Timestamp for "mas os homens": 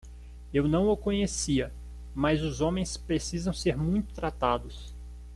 2.15-2.97